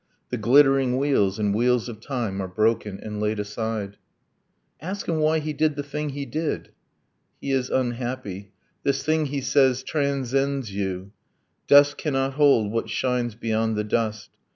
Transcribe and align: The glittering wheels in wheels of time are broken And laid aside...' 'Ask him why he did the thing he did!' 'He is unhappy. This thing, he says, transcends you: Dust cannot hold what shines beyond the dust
The 0.31 0.37
glittering 0.37 0.97
wheels 0.97 1.37
in 1.37 1.53
wheels 1.53 1.87
of 1.87 1.99
time 2.01 2.41
are 2.41 2.47
broken 2.47 2.99
And 3.03 3.19
laid 3.19 3.39
aside...' 3.39 3.97
'Ask 4.81 5.07
him 5.07 5.17
why 5.19 5.37
he 5.37 5.53
did 5.53 5.75
the 5.75 5.83
thing 5.83 6.09
he 6.09 6.25
did!' 6.25 6.71
'He 7.39 7.51
is 7.51 7.69
unhappy. 7.69 8.51
This 8.81 9.03
thing, 9.03 9.27
he 9.27 9.41
says, 9.41 9.83
transcends 9.83 10.73
you: 10.73 11.11
Dust 11.67 11.99
cannot 11.99 12.33
hold 12.33 12.71
what 12.71 12.89
shines 12.89 13.35
beyond 13.35 13.75
the 13.75 13.83
dust 13.83 14.31